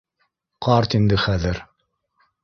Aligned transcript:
Ҡарт 0.67 0.95
инде 0.99 1.19
хәҙер 1.25 1.59